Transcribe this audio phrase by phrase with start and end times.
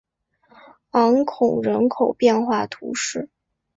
[0.93, 3.29] 昂孔人口变化图示